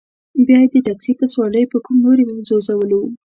[0.45, 3.01] بیا یې د تکسي په سورلۍ په کوم لوري ځوځولو.